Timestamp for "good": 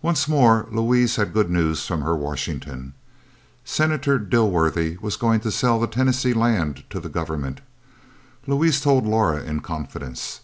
1.32-1.50